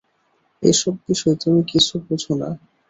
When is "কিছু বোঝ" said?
1.71-2.21